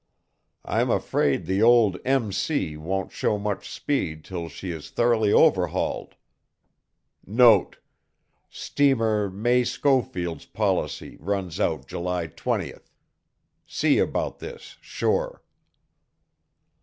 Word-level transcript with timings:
I'm 0.65 0.89
afraid 0.89 1.45
the 1.45 1.61
old 1.61 1.99
M. 2.03 2.31
C. 2.31 2.75
won't 2.75 3.11
show 3.11 3.37
much 3.37 3.69
speed 3.69 4.25
till 4.25 4.49
she 4.49 4.71
is 4.71 4.89
thoroughly 4.89 5.31
overhauled. 5.31 6.15
Note 7.23 7.77
Stmr. 8.51 9.31
May 9.31 9.63
Schofield's 9.63 10.47
policy 10.47 11.17
runs 11.19 11.59
out 11.59 11.85
July 11.85 12.25
20th. 12.25 12.89
See 13.67 13.99
about 13.99 14.39
this, 14.39 14.77
sure." 14.81 15.43